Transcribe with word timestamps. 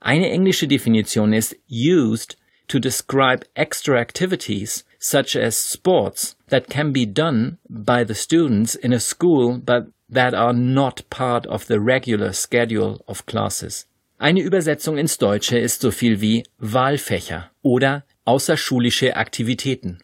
Eine 0.00 0.30
englische 0.30 0.68
Definition 0.68 1.32
ist 1.32 1.56
used 1.68 2.36
to 2.68 2.78
describe 2.78 3.46
extra 3.54 3.98
activities 3.98 4.84
such 4.98 5.34
as 5.34 5.72
sports 5.72 6.36
that 6.50 6.68
can 6.68 6.92
be 6.92 7.06
done 7.06 7.56
by 7.68 8.04
the 8.06 8.14
students 8.14 8.74
in 8.74 8.92
a 8.92 9.00
school 9.00 9.58
but 9.58 9.86
that 10.08 10.34
are 10.34 10.52
not 10.52 11.08
part 11.08 11.46
of 11.46 11.68
the 11.68 11.80
regular 11.80 12.34
schedule 12.34 13.02
of 13.06 13.24
classes. 13.24 13.86
Eine 14.18 14.42
Übersetzung 14.42 14.98
ins 14.98 15.16
Deutsche 15.16 15.58
ist 15.58 15.80
so 15.80 15.90
viel 15.90 16.20
wie 16.20 16.42
Wahlfächer 16.58 17.50
oder 17.62 18.04
außerschulische 18.26 19.16
Aktivitäten. 19.16 20.02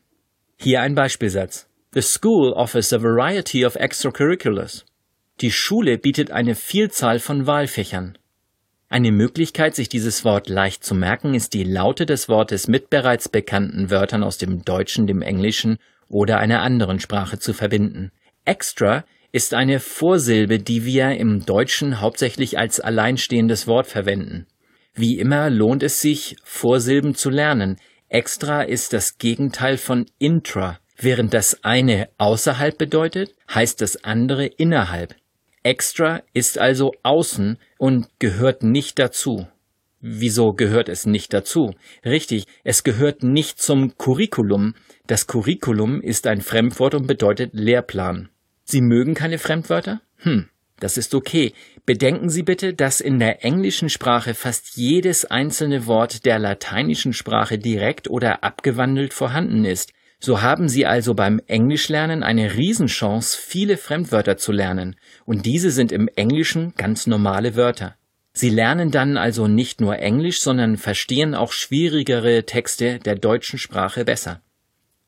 Hier 0.56 0.80
ein 0.80 0.94
Beispielsatz. 0.94 1.68
The 1.96 2.02
school 2.02 2.52
offers 2.54 2.92
a 2.92 2.98
variety 2.98 3.64
of 3.64 3.74
extracurriculars. 3.74 4.84
Die 5.40 5.50
Schule 5.50 5.96
bietet 5.96 6.30
eine 6.30 6.54
Vielzahl 6.54 7.18
von 7.18 7.46
Wahlfächern. 7.46 8.18
Eine 8.90 9.12
Möglichkeit, 9.12 9.74
sich 9.74 9.88
dieses 9.88 10.22
Wort 10.22 10.50
leicht 10.50 10.84
zu 10.84 10.94
merken, 10.94 11.32
ist 11.32 11.54
die 11.54 11.64
Laute 11.64 12.04
des 12.04 12.28
Wortes 12.28 12.68
mit 12.68 12.90
bereits 12.90 13.30
bekannten 13.30 13.88
Wörtern 13.88 14.24
aus 14.24 14.36
dem 14.36 14.62
Deutschen, 14.62 15.06
dem 15.06 15.22
Englischen 15.22 15.78
oder 16.10 16.36
einer 16.36 16.60
anderen 16.60 17.00
Sprache 17.00 17.38
zu 17.38 17.54
verbinden. 17.54 18.12
Extra 18.44 19.06
ist 19.32 19.54
eine 19.54 19.80
Vorsilbe, 19.80 20.58
die 20.58 20.84
wir 20.84 21.16
im 21.16 21.46
Deutschen 21.46 22.02
hauptsächlich 22.02 22.58
als 22.58 22.78
alleinstehendes 22.78 23.66
Wort 23.66 23.86
verwenden. 23.86 24.46
Wie 24.92 25.18
immer 25.18 25.48
lohnt 25.48 25.82
es 25.82 26.02
sich, 26.02 26.36
Vorsilben 26.44 27.14
zu 27.14 27.30
lernen. 27.30 27.78
Extra 28.10 28.60
ist 28.60 28.92
das 28.92 29.16
Gegenteil 29.16 29.78
von 29.78 30.04
intra. 30.18 30.78
Während 30.98 31.34
das 31.34 31.62
eine 31.62 32.08
außerhalb 32.18 32.76
bedeutet, 32.78 33.34
heißt 33.52 33.80
das 33.80 34.04
andere 34.04 34.46
innerhalb. 34.46 35.14
Extra 35.62 36.22
ist 36.32 36.58
also 36.58 36.92
außen 37.02 37.58
und 37.78 38.06
gehört 38.18 38.62
nicht 38.62 38.98
dazu. 38.98 39.46
Wieso 40.00 40.52
gehört 40.52 40.88
es 40.88 41.06
nicht 41.06 41.32
dazu? 41.32 41.74
Richtig, 42.04 42.46
es 42.64 42.84
gehört 42.84 43.22
nicht 43.22 43.60
zum 43.60 43.98
Curriculum. 43.98 44.74
Das 45.06 45.26
Curriculum 45.26 46.00
ist 46.00 46.26
ein 46.26 46.40
Fremdwort 46.40 46.94
und 46.94 47.06
bedeutet 47.06 47.50
Lehrplan. 47.54 48.28
Sie 48.64 48.80
mögen 48.80 49.14
keine 49.14 49.38
Fremdwörter? 49.38 50.00
Hm, 50.18 50.48
das 50.78 50.98
ist 50.98 51.14
okay. 51.14 51.52
Bedenken 51.86 52.28
Sie 52.28 52.42
bitte, 52.42 52.74
dass 52.74 53.00
in 53.00 53.18
der 53.18 53.44
englischen 53.44 53.88
Sprache 53.88 54.34
fast 54.34 54.76
jedes 54.76 55.24
einzelne 55.24 55.86
Wort 55.86 56.24
der 56.24 56.38
lateinischen 56.38 57.12
Sprache 57.12 57.58
direkt 57.58 58.08
oder 58.08 58.44
abgewandelt 58.44 59.14
vorhanden 59.14 59.64
ist. 59.64 59.92
So 60.18 60.40
haben 60.42 60.68
Sie 60.68 60.86
also 60.86 61.14
beim 61.14 61.40
Englischlernen 61.46 62.22
eine 62.22 62.54
Riesenchance, 62.54 63.36
viele 63.38 63.76
Fremdwörter 63.76 64.36
zu 64.36 64.52
lernen, 64.52 64.96
und 65.24 65.46
diese 65.46 65.70
sind 65.70 65.92
im 65.92 66.08
Englischen 66.08 66.74
ganz 66.76 67.06
normale 67.06 67.54
Wörter. 67.54 67.96
Sie 68.32 68.50
lernen 68.50 68.90
dann 68.90 69.16
also 69.16 69.48
nicht 69.48 69.80
nur 69.80 69.98
Englisch, 69.98 70.40
sondern 70.40 70.76
verstehen 70.76 71.34
auch 71.34 71.52
schwierigere 71.52 72.44
Texte 72.44 72.98
der 72.98 73.14
deutschen 73.14 73.58
Sprache 73.58 74.04
besser. 74.04 74.42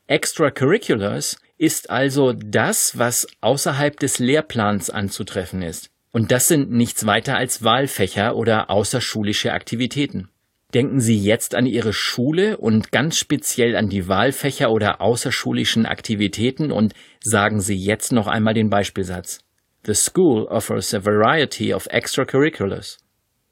Extracurriculars 0.07 1.37
ist 1.59 1.91
also 1.91 2.33
das, 2.33 2.97
was 2.97 3.27
außerhalb 3.43 3.99
des 4.01 4.19
Lehrplans 4.19 4.89
anzutreffen 4.89 5.61
ist. 5.61 5.91
Und 6.11 6.33
das 6.33 6.49
sind 6.49 6.71
nichts 6.71 7.05
weiter 7.05 7.37
als 7.37 7.63
Wahlfächer 7.63 8.35
oder 8.35 8.71
außerschulische 8.71 9.53
Aktivitäten. 9.53 10.31
Denken 10.75 11.01
Sie 11.01 11.19
jetzt 11.19 11.55
an 11.55 11.65
Ihre 11.65 11.95
Schule 11.95 12.59
und 12.59 12.93
ganz 12.93 13.17
speziell 13.17 13.75
an 13.75 13.89
die 13.89 14.07
Wahlfächer 14.07 14.71
oder 14.71 15.01
außerschulischen 15.01 15.87
Aktivitäten 15.87 16.71
und 16.71 16.93
sagen 17.21 17.63
Sie 17.63 17.77
jetzt 17.77 18.13
noch 18.13 18.27
einmal 18.27 18.53
den 18.53 18.69
Beispielsatz. 18.69 19.41
The 19.87 19.95
school 19.95 20.45
offers 20.45 20.93
a 20.93 21.03
variety 21.03 21.73
of 21.73 21.87
extracurriculars. 21.87 22.99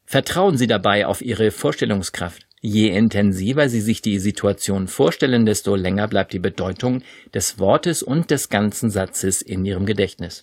Vertrauen 0.05 0.59
Sie 0.59 0.66
dabei 0.66 1.06
auf 1.06 1.22
Ihre 1.22 1.50
Vorstellungskraft. 1.50 2.47
Je 2.60 2.88
intensiver 2.88 3.71
Sie 3.71 3.81
sich 3.81 4.03
die 4.03 4.19
Situation 4.19 4.87
vorstellen, 4.87 5.47
desto 5.47 5.75
länger 5.75 6.09
bleibt 6.09 6.34
die 6.34 6.38
Bedeutung 6.38 7.03
des 7.32 7.59
Wortes 7.59 8.03
und 8.03 8.31
des 8.31 8.50
ganzen 8.50 8.91
Satzes 8.91 9.41
in 9.41 9.65
Ihrem 9.65 9.87
Gedächtnis. 9.87 10.43